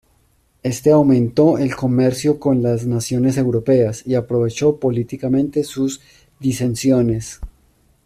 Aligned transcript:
Este 0.63 0.89
aumentó 0.89 1.59
el 1.59 1.75
comercio 1.75 2.39
con 2.39 2.63
las 2.63 2.87
naciones 2.87 3.37
europeas 3.37 4.01
y 4.07 4.15
aprovechó 4.15 4.79
políticamente 4.79 5.63
sus 5.63 6.01
disensiones. 6.39 7.39